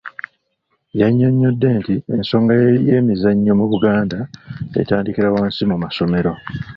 Yannyonnyodde 0.99 1.67
nti 1.79 1.95
ensonga 2.15 2.51
ey'emizannyo 2.61 3.53
mu 3.59 3.65
Buganda, 3.71 4.19
etandikira 4.81 5.27
wansi 5.35 5.61
mu 5.71 5.77
masomero. 5.83 6.31